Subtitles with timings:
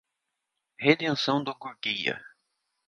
[0.79, 2.19] Redenção do Gurgueia